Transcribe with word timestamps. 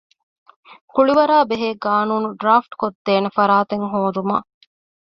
ކުޅިވަރާބެހޭ 0.93 1.69
ޤާނޫނު 1.83 2.29
ޑްރާފްޓްކޮށްދޭނެ 2.39 3.29
ފަރާތެއް 3.37 3.85
ހޯދުމަށް 3.91 4.47